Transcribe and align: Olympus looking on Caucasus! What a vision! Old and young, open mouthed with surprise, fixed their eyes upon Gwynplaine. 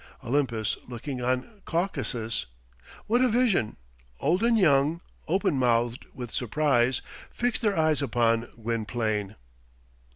Olympus 0.23 0.77
looking 0.87 1.21
on 1.21 1.61
Caucasus! 1.63 2.47
What 3.05 3.21
a 3.21 3.29
vision! 3.29 3.77
Old 4.19 4.41
and 4.41 4.57
young, 4.57 5.01
open 5.27 5.57
mouthed 5.59 6.05
with 6.11 6.33
surprise, 6.33 7.03
fixed 7.29 7.61
their 7.61 7.77
eyes 7.77 8.01
upon 8.01 8.47
Gwynplaine. 8.59 9.35